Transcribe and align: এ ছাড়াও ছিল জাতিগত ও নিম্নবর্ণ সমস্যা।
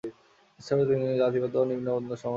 এ 0.03 0.09
ছাড়াও 0.59 0.85
ছিল 0.89 1.01
জাতিগত 1.21 1.53
ও 1.55 1.63
নিম্নবর্ণ 1.69 2.09
সমস্যা। 2.13 2.29